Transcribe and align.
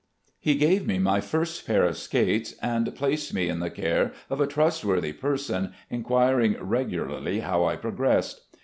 He 0.39 0.55
gave 0.55 0.87
me 0.87 0.97
my 0.97 1.21
first 1.21 1.67
pair 1.67 1.85
of 1.85 1.95
skates, 1.95 2.53
and 2.59 2.95
placed 2.95 3.35
me 3.35 3.49
in 3.49 3.59
the 3.59 3.69
care 3.69 4.13
of 4.31 4.41
a 4.41 4.47
trustworthy 4.47 5.13
person, 5.13 5.73
inquiring 5.91 6.55
regularly 6.59 7.41
how 7.41 7.65
I 7.65 7.75
progressed. 7.75 8.47